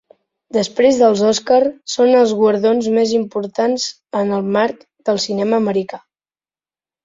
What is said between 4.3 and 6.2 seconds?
el marc del cinema americà.